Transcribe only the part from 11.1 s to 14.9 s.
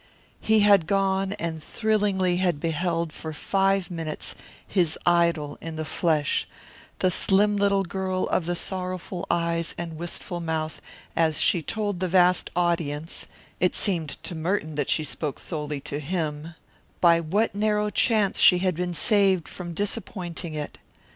as she told the vast audience it seemed to Merton that